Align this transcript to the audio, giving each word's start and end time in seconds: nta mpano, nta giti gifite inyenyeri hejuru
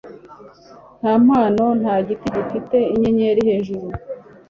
nta 0.99 1.13
mpano, 1.25 1.65
nta 1.81 1.95
giti 2.07 2.27
gifite 2.35 2.77
inyenyeri 2.93 3.41
hejuru 3.49 3.87